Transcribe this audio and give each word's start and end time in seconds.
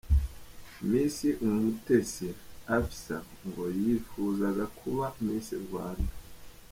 Miss 0.89 1.17
Umutesi 1.47 2.27
Afsa 2.77 3.17
ngo 3.47 3.63
yifuzaga 3.81 4.65
kuba 4.77 5.05
Miss 5.23 5.47
Rwanda. 5.65 6.13